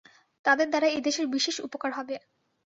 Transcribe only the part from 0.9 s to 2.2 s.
এদেশের বিশেষ উপকার হবে।